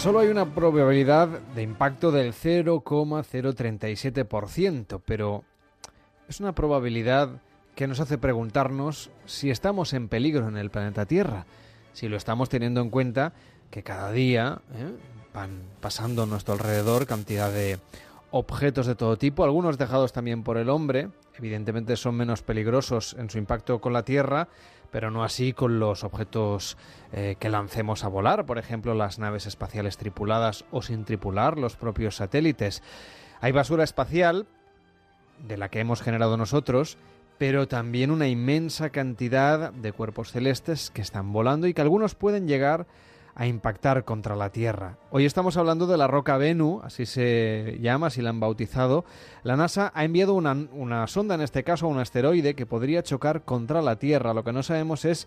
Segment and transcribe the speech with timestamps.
[0.00, 5.44] Solo hay una probabilidad de impacto del 0,037%, pero
[6.26, 7.42] es una probabilidad
[7.74, 11.44] que nos hace preguntarnos si estamos en peligro en el planeta Tierra,
[11.92, 13.34] si lo estamos teniendo en cuenta
[13.70, 14.90] que cada día ¿eh?
[15.34, 17.78] van pasando a nuestro alrededor cantidad de
[18.30, 23.28] objetos de todo tipo, algunos dejados también por el hombre, evidentemente son menos peligrosos en
[23.28, 24.48] su impacto con la Tierra,
[24.90, 26.76] pero no así con los objetos
[27.12, 31.76] eh, que lancemos a volar, por ejemplo las naves espaciales tripuladas o sin tripular, los
[31.76, 32.82] propios satélites.
[33.40, 34.46] Hay basura espacial,
[35.46, 36.98] de la que hemos generado nosotros,
[37.38, 42.46] pero también una inmensa cantidad de cuerpos celestes que están volando y que algunos pueden
[42.46, 42.86] llegar
[43.38, 44.98] impactar contra la Tierra.
[45.10, 49.04] Hoy estamos hablando de la roca Bennu, así se llama, así la han bautizado.
[49.42, 53.42] La NASA ha enviado una, una sonda, en este caso un asteroide, que podría chocar
[53.42, 54.34] contra la Tierra.
[54.34, 55.26] Lo que no sabemos es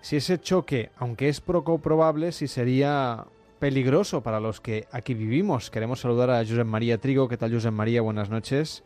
[0.00, 3.26] si ese choque, aunque es poco probable, si sería
[3.58, 5.70] peligroso para los que aquí vivimos.
[5.70, 7.28] Queremos saludar a Josep María Trigo.
[7.28, 8.02] ¿Qué tal, Josep María?
[8.02, 8.84] Buenas noches.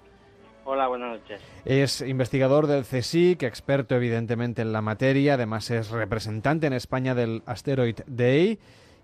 [0.65, 1.41] Hola, buenas noches.
[1.65, 7.43] Es investigador del CSIC, experto evidentemente en la materia, además es representante en España del
[7.47, 8.59] Asteroid Day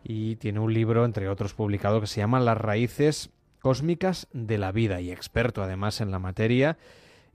[0.05, 4.73] y tiene un libro, entre otros, publicado que se llama Las raíces cósmicas de la
[4.73, 6.79] vida y experto además en la materia.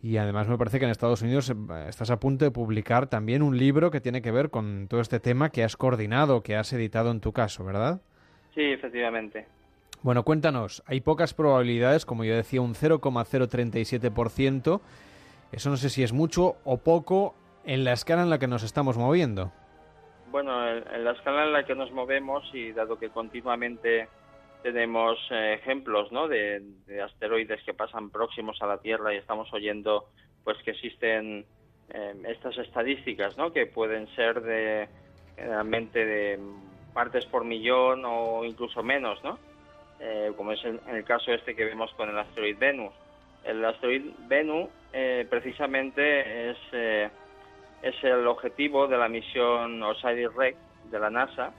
[0.02, 1.54] Y además me parece que en Estados Unidos eh,
[1.88, 5.20] estás a punto de publicar también un libro que tiene que ver con todo este
[5.20, 8.02] tema que has coordinado, que has editado en tu caso, ¿verdad?
[8.54, 9.48] Sí, efectivamente.
[10.04, 14.82] Bueno, cuéntanos, hay pocas probabilidades, como yo decía, un 0,037%.
[15.54, 18.64] Eso no sé si es mucho o poco en la escala en la que nos
[18.64, 19.54] estamos moviendo.
[20.30, 24.10] Bueno, en la escala en la que nos movemos y dado que continuamente
[24.62, 26.28] tenemos eh, ejemplos ¿no?
[26.28, 26.62] de,
[27.02, 30.10] asteroides que pasan próximos a la Tierra y estamos oyendo
[30.44, 31.46] pues que existen
[31.90, 33.54] eh, estas estadísticas ¿no?
[33.54, 34.90] que pueden ser de
[35.38, 36.40] generalmente de
[36.94, 39.40] partes por millón o incluso menos, ¿no?
[40.00, 42.94] Eh, como es en, el caso este que vemos con el asteroide Venus.
[43.44, 47.10] El asteroide Venus eh, precisamente es, eh,
[47.82, 50.58] es el objetivo de la misión Osiris-Rex
[50.92, 51.54] de la NASA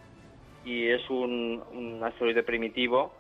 [0.64, 3.12] y es un, asteroide primitivo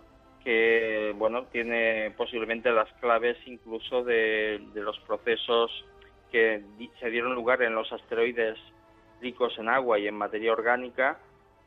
[0.42, 5.70] que bueno tiene posiblemente las claves incluso de los procesos
[6.30, 6.62] que
[6.98, 8.58] se dieron lugar en los asteroides
[9.22, 11.18] ricos en agua y en materia orgánica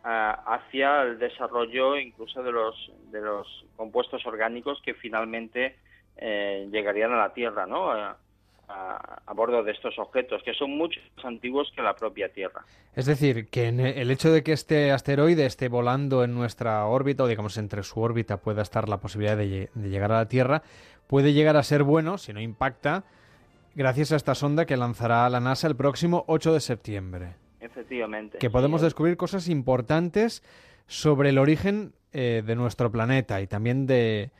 [0.09, 5.75] hacia el desarrollo incluso de los, de los compuestos orgánicos que finalmente
[6.15, 7.91] eh, llegarían a la Tierra, ¿no?
[7.91, 8.17] A,
[9.33, 12.65] bordo de estos objetos, que son mucho más antiguos que la propia Tierra.
[12.95, 17.27] Es decir, que el hecho de que este asteroide esté volando en nuestra órbita, o
[17.27, 20.63] digamos entre su órbita pueda estar la posibilidad de, de llegar a la Tierra,
[21.05, 23.03] puede llegar a ser bueno si no impacta,
[23.75, 27.46] gracias a esta sonda que lanzará la NASA el próximo 8 de septiembre.
[27.59, 28.37] Efectivamente.
[28.37, 30.43] Que podemos descubrir cosas importantes
[30.87, 34.31] sobre el origen eh, de nuestro planeta y también de,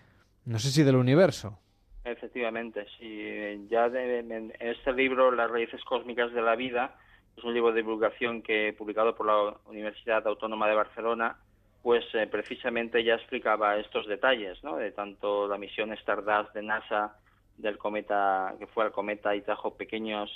[0.45, 1.59] no sé si del universo.
[2.05, 3.67] Efectivamente, sí.
[3.69, 6.95] Ya en este libro, Las raíces cósmicas de la vida,
[7.35, 11.37] es un libro de divulgación que he publicado por la Universidad Autónoma de Barcelona,
[11.83, 14.77] pues eh, precisamente ya explicaba estos detalles, ¿no?
[14.77, 17.17] De tanto la misión Stardust de NASA
[17.57, 20.29] del cometa que fue al cometa y trajo pequeños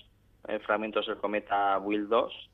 [0.47, 2.50] eh, fragmentos del cometa Will 2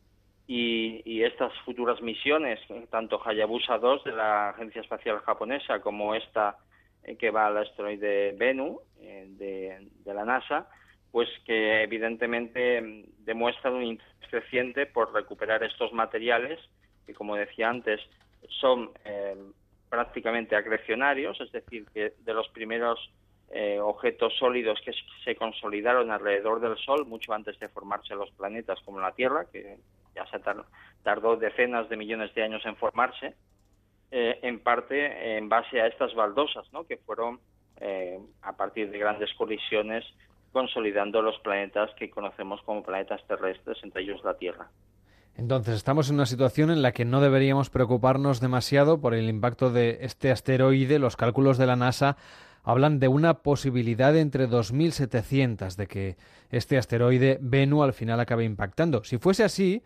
[0.48, 2.60] y, estas futuras misiones,
[2.90, 6.58] tanto Hayabusa 2 de la Agencia Espacial Japonesa como esta
[7.04, 9.28] eh, que va al asteroide Bennu eh,
[10.06, 10.70] de, la NASA,
[11.12, 16.60] pues que evidentemente mm, demuestran un interés creciente por recuperar estos materiales
[17.06, 18.00] que, como decía antes,
[18.48, 19.36] son eh,
[19.90, 23.12] prácticamente acrecionarios, es decir, que de los primeros
[23.82, 24.92] objetos sólidos que
[25.24, 29.78] se consolidaron alrededor del Sol mucho antes de formarse los planetas como la Tierra, que
[30.18, 30.40] ya se
[31.04, 33.36] tardó decenas de millones de años en formarse,
[34.12, 36.86] eh, en parte en base a estas baldosas, ¿no?
[36.86, 37.40] que fueron
[37.80, 40.04] eh, a partir de grandes colisiones
[40.52, 44.70] consolidando los planetas que conocemos como planetas terrestres, entre ellos la Tierra.
[45.36, 49.70] Entonces, estamos en una situación en la que no deberíamos preocuparnos demasiado por el impacto
[49.70, 50.98] de este asteroide.
[50.98, 52.18] Los cálculos de la NASA
[52.64, 56.18] hablan de una posibilidad de entre 2.700 de que
[56.50, 59.04] este asteroide Bennu al final acabe impactando.
[59.04, 59.84] Si fuese así,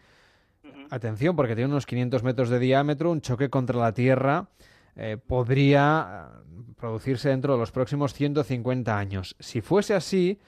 [0.89, 4.47] Atención, porque tiene unos 500 metros de diámetro, un choque contra la Tierra
[4.95, 9.35] eh, podría eh, producirse dentro de los próximos 150 años.
[9.39, 10.39] Si fuese así,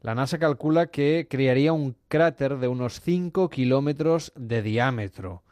[0.00, 5.42] la NASA calcula que crearía un cráter de unos 5 kilómetros de diámetro,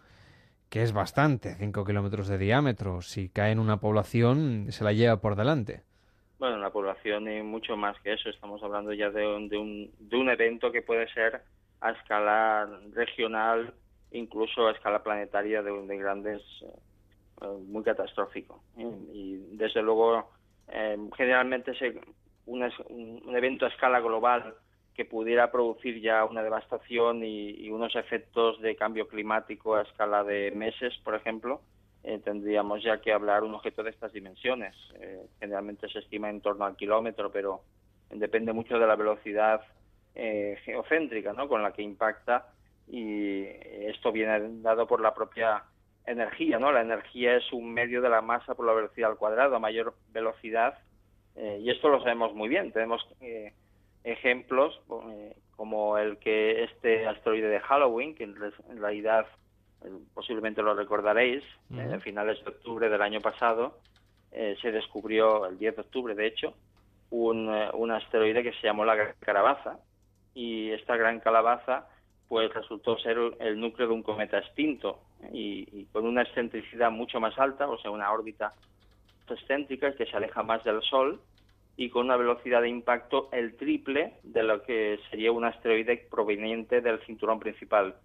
[0.68, 3.02] que es bastante, 5 kilómetros de diámetro.
[3.02, 5.82] Si cae en una población, se la lleva por delante.
[6.38, 8.28] Bueno, la población y mucho más que eso.
[8.28, 11.42] Estamos hablando ya de un, de un, de un evento que puede ser
[11.80, 13.74] a escala regional
[14.12, 16.42] incluso a escala planetaria de, grandes
[17.68, 18.62] muy catastrófico.
[19.12, 20.30] Y desde luego,
[21.16, 22.00] generalmente se,
[22.46, 24.54] un, evento a escala global
[24.94, 30.50] que pudiera producir ya una devastación y, unos efectos de cambio climático a escala de
[30.52, 31.60] meses, por ejemplo,
[32.02, 34.74] eh, tendríamos ya que hablar un objeto de estas dimensiones.
[35.00, 37.62] Eh, generalmente se estima en torno al kilómetro, pero
[38.10, 39.60] depende mucho de la velocidad
[40.14, 41.48] eh, geocéntrica ¿no?
[41.48, 42.52] con la que impacta
[42.88, 43.44] y
[43.88, 45.64] esto viene dado por la propia
[46.06, 46.58] energía.
[46.58, 46.72] ¿no?
[46.72, 49.56] La energía es un medio de la masa por la velocidad al cuadrado.
[49.56, 50.78] A mayor velocidad,
[51.36, 53.06] y esto lo sabemos muy bien, tenemos
[54.06, 54.80] ejemplos
[55.10, 58.36] eh, como el que este asteroide de Halloween, que en,
[58.78, 59.26] realidad
[59.84, 61.42] eh, posiblemente lo recordaréis,
[61.74, 63.78] eh, a finales de octubre del año pasado
[64.60, 66.52] se descubrió, el 10 de octubre de hecho,
[67.08, 69.78] un, un asteroide que se llamó la Gran Calabaza
[70.34, 71.86] y esta Gran Calabaza
[72.28, 75.00] pues resultó ser el núcleo de un cometa extinto
[75.32, 78.52] y, con una excentricidad mucho más alta, o sea, una órbita
[79.28, 81.20] excéntrica que se aleja más del Sol
[81.76, 86.80] y con una velocidad de impacto el triple de lo que sería un asteroide proveniente
[86.80, 87.96] del cinturón principal.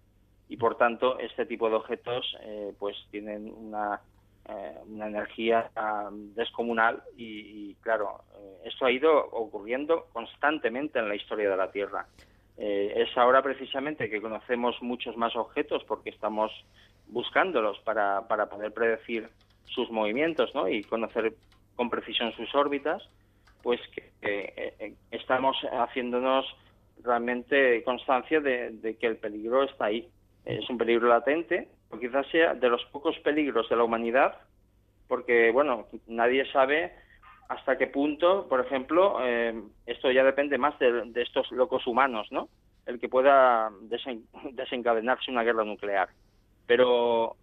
[0.48, 4.00] Y por tanto, este tipo de objetos eh, pues tienen una,
[4.48, 11.14] eh, una energía ah, descomunal y, claro, eh, esto ha ido ocurriendo constantemente en la
[11.14, 12.06] historia de la Tierra.
[12.56, 16.52] Es ahora precisamente que conocemos muchos más objetos porque estamos
[17.08, 19.28] buscándolos para, para poder predecir
[19.64, 20.68] sus movimientos ¿no?
[20.68, 21.34] y conocer
[21.76, 23.02] con precisión sus órbitas
[23.62, 26.44] pues que eh, eh, estamos haciéndonos
[27.02, 30.08] realmente constancia de, que el peligro está ahí.
[30.44, 34.36] Es un peligro latente, o quizás sea de los pocos peligros de la humanidad,
[35.06, 36.92] porque, bueno, nadie sabe
[37.52, 42.48] hasta qué punto, por ejemplo, eh, esto ya depende más de, estos locos humanos, ¿no?
[42.86, 43.70] El que pueda
[44.52, 46.08] desencadenarse una guerra nuclear.
[46.66, 47.36] Pero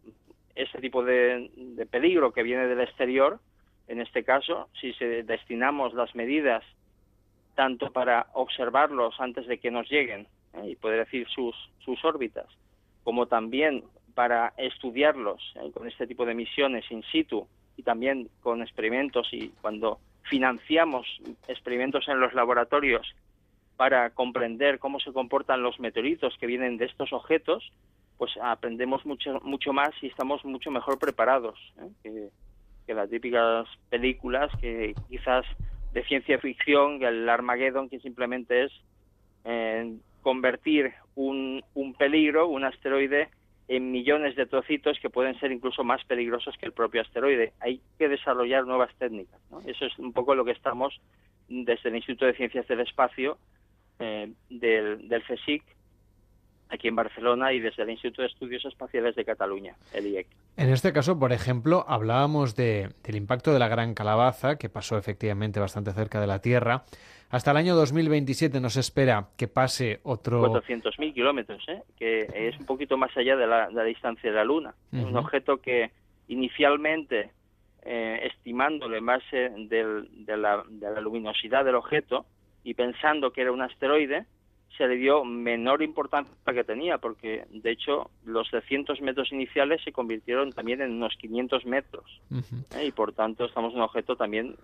[0.56, 3.40] ese tipo de peligro que viene del exterior,
[3.88, 6.64] en este caso, si se destinamos las medidas
[7.56, 10.70] tanto para observarlos antes de que nos lleguen ¿eh?
[10.70, 12.48] y poder decir sus, sus órbitas,
[13.04, 13.84] como también
[14.16, 15.70] para estudiarlos ¿eh?
[15.74, 17.48] con este tipo de misiones in situ
[17.80, 21.08] y también con experimentos y cuando financiamos
[21.48, 23.08] experimentos en los laboratorios
[23.78, 27.72] para comprender cómo se comportan los meteoritos que vienen de estos objetos,
[28.18, 31.58] pues aprendemos mucho, mucho más y estamos mucho mejor preparados.
[32.04, 32.30] ¿eh?
[32.86, 35.46] que las típicas películas que quizás
[35.94, 38.72] de ciencia ficción, el Armageddon, que simplemente es
[39.46, 43.30] eh, convertir un, un peligro, un asteroide,
[43.70, 47.54] en millones de trocitos que pueden ser incluso más peligrosos que el propio asteroide.
[47.60, 49.40] Hay que desarrollar nuevas técnicas.
[49.68, 51.00] Eso es un poco lo que estamos
[51.48, 53.38] desde el Instituto de Ciencias del Espacio
[54.00, 55.24] eh, del, del
[56.70, 60.28] aquí en Barcelona y desde el Instituto de Estudios Espaciales de Cataluña, el IEC.
[60.58, 64.98] En este caso, por ejemplo, hablábamos de, del impacto de la Gran Calabaza, que pasó
[64.98, 66.84] efectivamente bastante cerca de la Tierra.
[67.32, 70.42] Hasta el año 2027 nos espera que pase otro...
[70.42, 71.84] 400.000 kilómetros, ¿eh?
[71.98, 74.74] que es un poquito más allá de la, distancia de la Luna.
[74.92, 75.92] Un objeto que
[76.28, 77.32] inicialmente,
[77.84, 82.26] eh, estimándolo en base de, la, de la luminosidad del objeto
[82.64, 84.26] y pensando que era un asteroide,
[84.78, 89.92] se le dio menor importancia que tenía, porque de hecho los 300 metros iniciales se
[89.92, 92.22] convirtieron también en unos 500 metros.
[92.76, 92.86] ¿eh?
[92.86, 94.56] Y por tanto estamos en un objeto también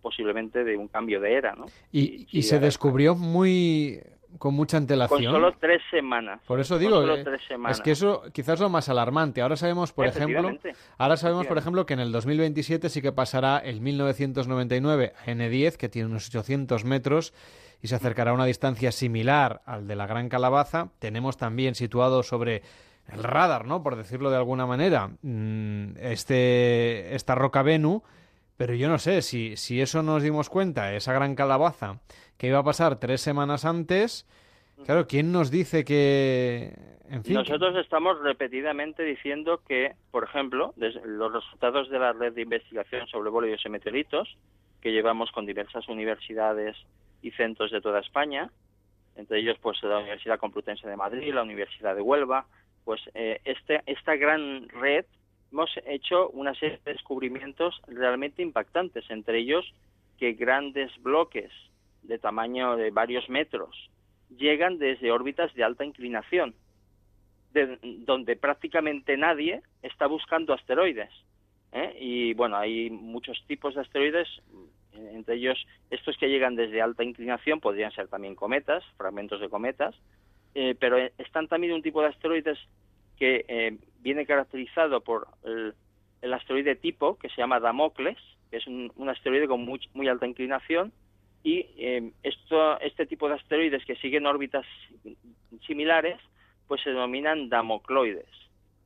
[0.00, 1.54] posiblemente de un cambio de era.
[1.54, 1.66] ¿no?
[1.92, 4.00] Y, y, se descubrió muy
[4.38, 5.22] con mucha antelación.
[5.24, 6.40] Con solo tres semanas.
[6.46, 7.24] Por eso digo, eh,
[7.68, 9.42] es que eso quizás es lo más alarmante.
[9.42, 10.50] Ahora sabemos, por ejemplo,
[10.98, 15.88] ahora sabemos, por ejemplo, que en el 2027 sí que pasará el 1999 N10, que
[15.88, 17.34] tiene unos 800 metros
[17.82, 20.90] y se acercará a una distancia similar al de la Gran Calabaza.
[21.00, 22.62] Tenemos también situado sobre
[23.12, 23.82] el radar, ¿no?
[23.82, 28.02] Por decirlo de alguna manera, mm, este, esta roca Venu,
[28.56, 32.00] pero yo no sé si, si eso nos dimos cuenta, esa gran calabaza
[32.38, 34.28] que iba a pasar tres semanas antes,
[34.86, 36.72] claro, ¿quién nos dice que...
[37.10, 42.42] En fin, Nosotros estamos repetidamente diciendo que, por ejemplo, los resultados de la red de
[42.42, 44.38] investigación sobre bólidos y meteoritos,
[44.80, 46.74] que llevamos con diversas universidades
[47.22, 48.50] y centros de toda España,
[49.16, 52.46] entre ellos pues la Universidad Complutense de Madrid, la Universidad de Huelva,
[52.84, 55.04] pues eh, este, esta gran red
[55.52, 59.72] hemos hecho una serie de descubrimientos realmente impactantes, entre ellos
[60.18, 61.52] que grandes bloques
[62.02, 63.90] de tamaño de varios metros
[64.36, 66.54] llegan desde órbitas de alta inclinación,
[67.52, 71.10] de, donde prácticamente nadie está buscando asteroides.
[71.72, 71.94] ¿eh?
[72.00, 74.28] Y bueno, hay muchos tipos de asteroides,
[74.94, 79.94] entre ellos estos que llegan desde alta inclinación podrían ser también cometas, fragmentos de cometas,
[80.54, 82.58] eh, pero están también un tipo de asteroides
[83.18, 85.28] que eh, viene caracterizado por
[86.22, 88.18] el asteroide tipo, que se llama Damocles,
[88.50, 90.92] que es un, asteroide con muy, muy, alta inclinación,
[91.42, 94.66] y eh, esto, este tipo de asteroides que siguen órbitas
[95.66, 96.18] similares,
[96.68, 98.28] pues se denominan damocloides.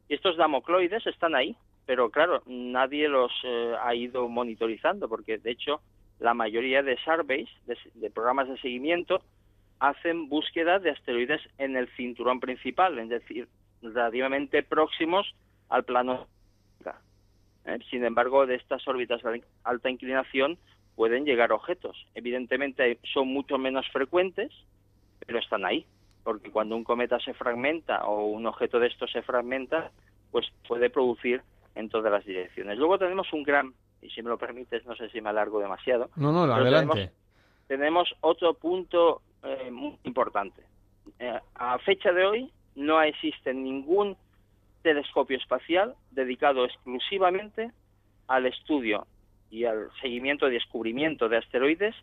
[0.09, 5.51] Y estos damocloides están ahí, pero claro, nadie los eh, ha ido monitorizando, porque de
[5.51, 5.81] hecho
[6.19, 9.23] la mayoría de surveys, de, programas de seguimiento,
[9.79, 13.49] hacen búsqueda de asteroides en el cinturón principal, es decir,
[13.83, 15.35] relativamente próximos
[15.69, 16.27] al plano.
[17.67, 17.79] ¿eh?
[17.91, 20.59] Sin embargo, de estas órbitas de alta inclinación
[20.95, 22.07] pueden llegar objetos.
[22.15, 24.51] Evidentemente son mucho menos frecuentes,
[25.27, 25.85] pero están ahí,
[26.25, 29.91] porque cuando un cometa se fragmenta o un objeto de estos se fragmenta,
[30.31, 31.43] pues puede producir
[31.75, 32.79] en todas las direcciones.
[32.79, 33.75] Luego tenemos un gran,
[34.07, 36.11] y si me lo permites, no sé si me alargo demasiado.
[36.17, 37.11] No, no, adelante.
[37.67, 40.63] Tenemos, otro punto eh, muy importante.
[41.19, 44.17] Eh, a fecha de hoy no existe ningún
[44.83, 47.73] telescopio espacial dedicado exclusivamente
[48.29, 49.07] al estudio
[49.51, 51.95] y al seguimiento y descubrimiento de asteroides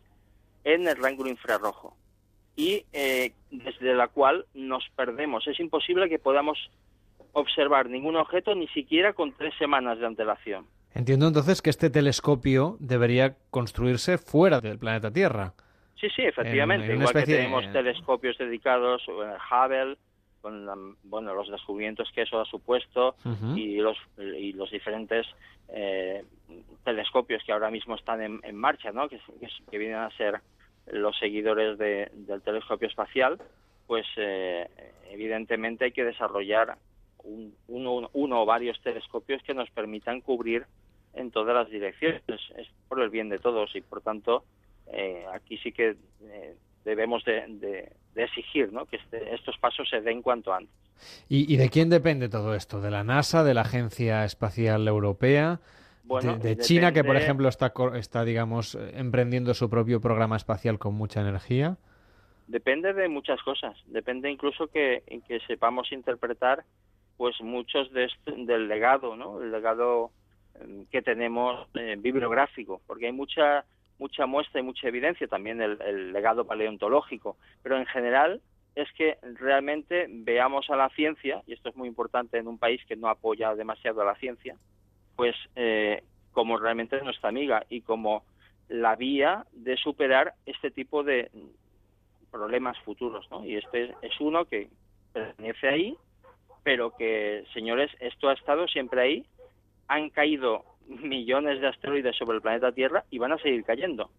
[0.64, 1.96] en el rango infrarrojo
[2.56, 5.46] y eh, desde la cual nos perdemos.
[5.46, 6.58] Es imposible que podamos
[7.32, 10.66] observar ningún objeto ni siquiera con tres semanas de antelación.
[10.94, 15.52] Entiendo entonces que este telescopio debería construirse fuera del planeta Tierra.
[16.00, 16.94] Sí, sí, efectivamente.
[16.94, 19.96] Igual que tenemos telescopios dedicados, eh, Hubble,
[20.40, 23.16] con bueno, los descubrimientos que eso ha supuesto
[23.56, 25.26] y, los, y los diferentes
[25.68, 26.22] eh,
[26.84, 29.08] telescopios que ahora mismo están en, marcha, ¿no?
[29.08, 29.18] que,
[29.70, 30.40] que, vienen a ser
[30.92, 33.38] los seguidores del telescopio espacial,
[33.86, 34.68] pues eh,
[35.10, 36.76] evidentemente hay que desarrollar
[37.68, 40.66] uno, o varios telescopios que nos permitan cubrir
[41.14, 42.22] en todas las direcciones.
[42.28, 44.44] Es por el bien de todos y, por tanto,
[44.92, 48.86] eh, aquí sí que eh, debemos de, exigir ¿no?
[48.86, 50.74] que este, estos pasos se den cuanto antes.
[51.28, 52.80] ¿Y, de quién depende todo esto?
[52.80, 55.60] ¿De la NASA, de la Agencia Espacial Europea?
[56.04, 61.22] de, China, que por ejemplo está, está, digamos, emprendiendo su propio programa espacial con mucha
[61.22, 61.78] energía?
[62.46, 63.76] Depende de muchas cosas.
[63.86, 66.64] Depende incluso que, que sepamos interpretar
[67.16, 69.40] pues muchos de del legado, ¿no?
[69.40, 70.10] El legado
[70.90, 73.64] que tenemos eh, bibliográfico, porque hay mucha
[73.98, 78.40] mucha muestra y mucha evidencia también el, legado paleontológico, pero en general
[78.74, 82.84] es que realmente veamos a la ciencia, y esto es muy importante en un país
[82.86, 84.56] que no apoya demasiado a la ciencia,
[85.14, 88.24] pues eh, como realmente es nuestra amiga y como
[88.68, 91.30] la vía de superar este tipo de
[92.32, 93.46] problemas futuros, ¿no?
[93.46, 94.70] Y este es uno que
[95.12, 95.96] pertenece ahí
[96.64, 99.26] pero que, señores, esto ha estado siempre ahí,
[99.88, 104.10] han caído millones de asteroides sobre el planeta Tierra y van a seguir cayendo.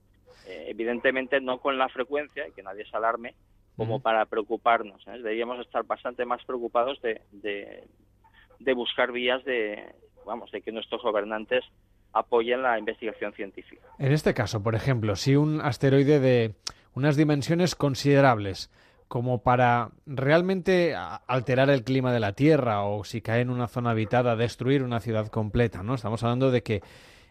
[0.48, 3.36] Eh, evidentemente no con la frecuencia, y que nadie se alarme,
[3.75, 5.05] como para preocuparnos.
[5.07, 5.17] ¿eh?
[5.17, 9.93] Deberíamos estar bastante más preocupados de, de, buscar vías de,
[10.25, 11.63] vamos, de que nuestros gobernantes
[12.13, 13.86] apoyen la investigación científica.
[14.00, 16.55] En este caso, por ejemplo, si un asteroide de
[16.93, 18.72] unas dimensiones considerables
[19.08, 23.92] como para realmente alterar el clima de la Tierra o si cae en una zona
[23.92, 25.96] habitada destruir una ciudad completa, ¿no?
[25.96, 26.82] Estamos hablando de que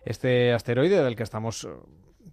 [0.04, 1.68] este asteroide del que estamos eh,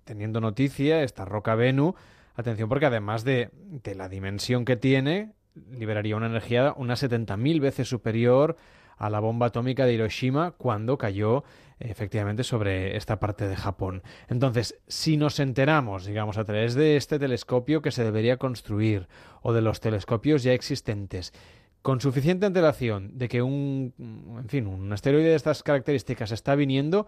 [0.04, 1.96] teniendo noticia, esta roca Venu,
[2.36, 5.34] atención porque además de, de la dimensión que tiene,
[5.72, 8.58] liberaría una energía unas 70.000 veces superior
[8.98, 11.44] a la bomba atómica de Hiroshima cuando cayó
[11.84, 14.04] efectivamente sobre esta parte de Japón.
[14.28, 19.08] Entonces, si nos enteramos, digamos, a través de este telescopio que se debería construir
[19.42, 21.34] o de los telescopios ya existentes,
[21.82, 27.08] con suficiente antelación de que un, en fin, un asteroide de estas características está viniendo,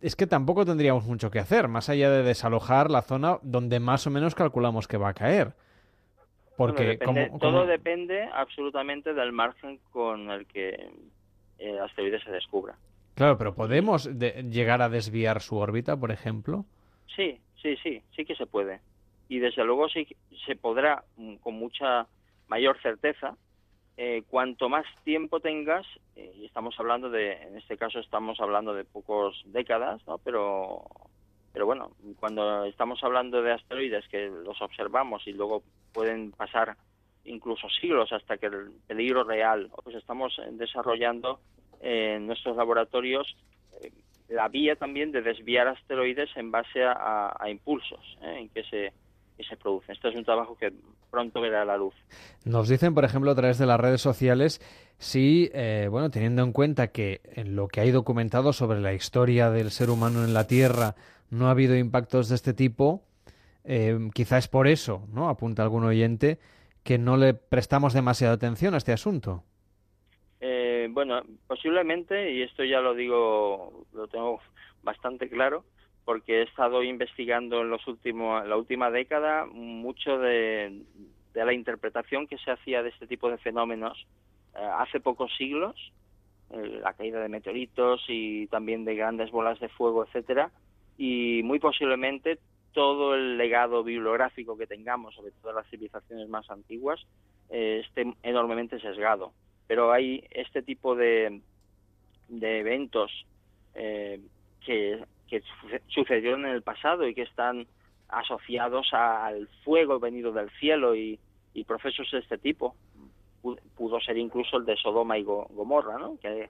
[0.00, 4.06] es que tampoco tendríamos mucho que hacer, más allá de desalojar la zona donde más
[4.06, 5.54] o menos calculamos que va a caer.
[6.56, 6.98] Porque
[7.40, 10.90] todo depende absolutamente del margen con el que
[11.58, 12.76] el asteroide se descubra.
[13.22, 16.64] Claro, pero ¿podemos llegar a desviar su órbita, por ejemplo?
[17.14, 18.80] Sí, sí, sí, sí que se puede.
[19.28, 20.08] Y desde luego sí
[20.44, 22.08] se podrá mm, con mucha
[22.48, 23.36] mayor certeza.
[23.96, 25.86] Eh, cuanto más tiempo tengas,
[26.16, 30.18] eh, y estamos hablando de, en este caso estamos hablando de pocos décadas, ¿no?
[30.18, 30.82] Pero,
[31.52, 35.62] pero bueno, cuando estamos hablando de asteroides que los observamos y luego
[35.92, 36.76] pueden pasar
[37.24, 41.38] incluso siglos hasta que el peligro real, pues estamos desarrollando
[41.82, 43.36] en nuestros laboratorios
[43.82, 43.90] eh,
[44.28, 48.38] la vía también de desviar asteroides en base a, impulsos ¿eh?
[48.40, 48.92] en que se,
[49.44, 49.94] se producen.
[49.94, 50.72] Esto es un trabajo que
[51.10, 51.94] pronto verá la luz.
[52.44, 54.60] Nos dicen, por ejemplo, a través de las redes sociales,
[54.98, 59.50] si, eh, bueno, teniendo en cuenta que en lo que hay documentado sobre la historia
[59.50, 60.94] del ser humano en la Tierra
[61.30, 63.02] no ha habido impactos de este tipo,
[63.64, 65.28] eh, quizá es por eso, ¿no?
[65.28, 66.38] Apunta algún oyente,
[66.82, 69.44] que no le prestamos demasiada atención a este asunto.
[70.92, 74.40] Bueno, posiblemente, y esto ya lo digo, lo tengo
[74.82, 75.64] bastante claro,
[76.04, 80.82] porque he estado investigando en los últimos, la última década mucho de,
[81.34, 84.06] la interpretación que se hacía de este tipo de fenómenos
[84.54, 85.74] eh, hace pocos siglos,
[86.50, 90.50] eh, la caída de meteoritos y también de grandes bolas de fuego, etcétera,
[90.98, 92.38] y muy posiblemente
[92.72, 97.00] todo el legado bibliográfico que tengamos sobre todas las civilizaciones más antiguas
[97.50, 99.32] eh, esté enormemente sesgado.
[99.66, 101.40] Pero hay este tipo de,
[102.28, 103.10] de eventos
[103.74, 104.20] eh,
[104.64, 105.42] que, que
[105.88, 107.66] sucedieron en el pasado y que están
[108.08, 111.18] asociados al fuego venido del cielo y,
[111.66, 112.74] procesos de este tipo.
[113.76, 116.18] Pudo ser incluso el de Sodoma y Gomorra, ¿no?
[116.20, 116.48] que,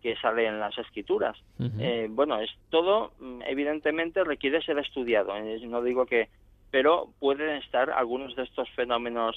[0.00, 1.36] que sale en las escrituras.
[1.78, 5.32] Eh, bueno, es todo, mm, evidentemente, requiere ser estudiado.
[5.38, 6.28] no digo que,
[6.70, 9.36] pero pueden estar algunos de estos fenómenos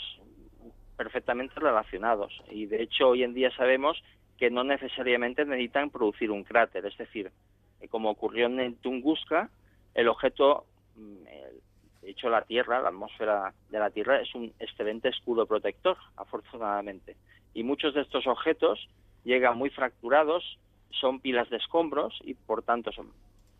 [0.97, 2.33] perfectamente relacionados.
[2.49, 4.01] Y de hecho, hoy en día sabemos
[4.37, 6.85] que no necesariamente necesitan producir un cráter.
[6.85, 7.31] Es decir,
[7.81, 9.49] eh, como ocurrió en Tunguska,
[9.93, 11.23] el objeto, mm,
[12.01, 17.15] de hecho, la Tierra, la atmósfera de la Tierra, es un excelente escudo protector, afortunadamente.
[17.53, 18.87] Y muchos de estos objetos
[19.23, 20.57] llegan muy fracturados,
[20.89, 23.11] son pilas de escombros y por tanto son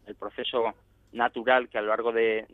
[0.05, 0.73] el proceso
[1.11, 2.45] natural que a lo largo de,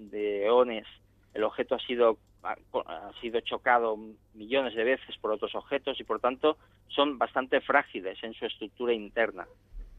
[0.46, 0.86] eones
[1.34, 3.98] el objeto ha sido ha sido chocado
[4.34, 8.94] millones de veces por otros objetos y por tanto son bastante frágiles en su estructura
[8.94, 9.48] interna.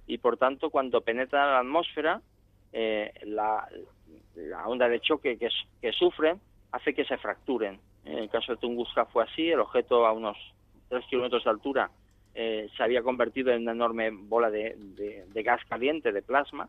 [0.07, 2.21] Y por tanto cuando penetra la atmósfera
[2.73, 3.69] eh, la,
[4.67, 5.49] onda de choque que,
[5.81, 6.41] que sufren
[6.73, 7.81] hace que se fracturen.
[8.05, 10.37] En el caso de Tunguska fue así el objeto a unos
[10.89, 11.91] 3 kilómetros de altura
[12.35, 14.77] eh, se había convertido en una enorme bola de,
[15.45, 16.69] gas caliente, de plasma,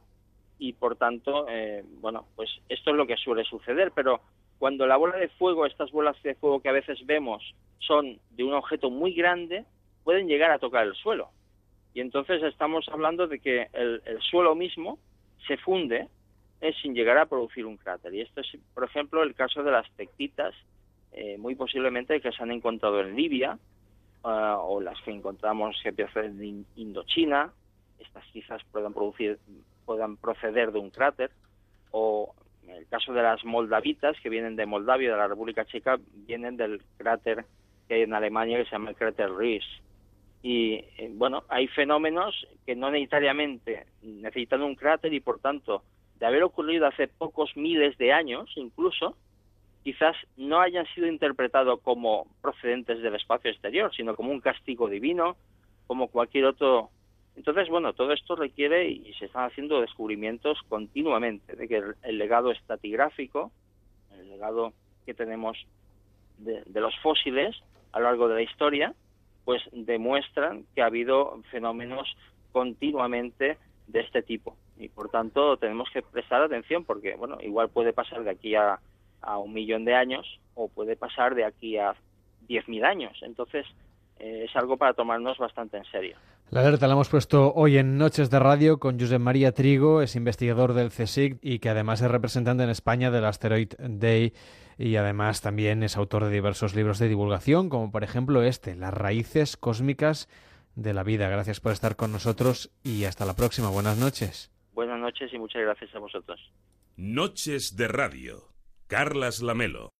[0.57, 4.21] y por tanto, eh, bueno, pues esto es lo que suele suceder, pero
[4.61, 8.43] cuando la bola de fuego, estas bolas de fuego que a veces vemos, son de
[8.43, 9.65] un objeto muy grande,
[10.05, 11.31] pueden llegar a tocar el suelo.
[11.93, 14.99] Y entonces estamos hablando de que el, suelo mismo
[15.47, 16.07] se funde
[16.61, 18.13] eh, sin llegar a producir un cráter.
[18.13, 20.53] Y esto es, por ejemplo, el caso de las tectitas,
[21.39, 23.59] muy posiblemente que se han encontrado en Libia,
[24.23, 27.51] Ah, o las que encontramos que de Indochina,
[27.97, 29.39] estas quizás puedan producir,
[29.83, 31.31] puedan proceder de un cráter,
[31.89, 35.99] o en el caso de las moldavitas que vienen de Moldavia, de la República Checa,
[36.27, 37.45] vienen del cráter
[37.87, 39.65] que hay en Alemania que se llama el cráter Ries.
[40.43, 45.83] Y eh, bueno, hay fenómenos que no necesariamente necesitan un cráter y por tanto,
[46.19, 49.15] de haber ocurrido hace pocos miles de años incluso,
[49.83, 55.35] quizás no hayan sido interpretados como procedentes del espacio exterior, sino como un castigo divino,
[55.87, 56.89] como cualquier otro.
[57.35, 62.51] Entonces, bueno, todo esto requiere y se están haciendo descubrimientos continuamente de que el, legado
[62.51, 63.51] estatigráfico,
[64.11, 64.73] el legado
[65.05, 65.57] que tenemos
[66.37, 67.55] de, los fósiles
[67.93, 68.93] a lo largo de la historia,
[69.45, 72.15] pues demuestran que ha habido fenómenos
[72.51, 74.57] continuamente de este tipo.
[74.77, 78.79] Y por tanto tenemos que prestar atención porque, bueno, igual puede pasar de aquí a
[79.21, 81.95] a un millón de años o puede pasar de aquí a
[82.47, 83.17] 10.000 años.
[83.21, 83.65] Entonces,
[84.19, 86.17] eh, es algo para tomarnos bastante en serio.
[86.51, 90.17] La alerta la hemos puesto hoy en Noches de Radio con Josep María Trigo, es
[90.17, 94.33] investigador del CSIC y que además es representante en España del Asteroid Day
[94.77, 98.93] y además también es autor de diversos libros de divulgación, como por ejemplo este, Las
[98.93, 100.27] raíces cósmicas
[100.75, 101.29] de la vida.
[101.29, 103.69] Gracias por estar con nosotros y hasta la próxima.
[103.69, 104.51] Buenas noches.
[104.73, 106.37] Buenas noches y muchas gracias a vosotros.
[106.97, 108.49] Noches de Radio
[108.87, 109.93] Carlas Lamelo.